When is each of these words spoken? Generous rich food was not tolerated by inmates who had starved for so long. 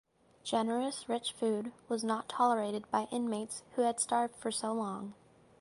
Generous 0.43 1.07
rich 1.07 1.31
food 1.31 1.71
was 1.87 2.03
not 2.03 2.27
tolerated 2.27 2.89
by 2.89 3.07
inmates 3.11 3.61
who 3.75 3.83
had 3.83 3.99
starved 3.99 4.35
for 4.35 4.49
so 4.51 4.73
long. 4.73 5.13